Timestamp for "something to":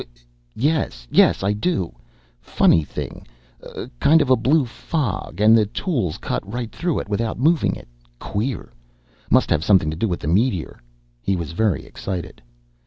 9.63-9.95